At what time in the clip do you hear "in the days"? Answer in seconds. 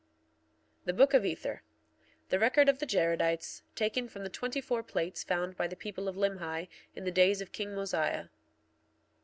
6.95-7.39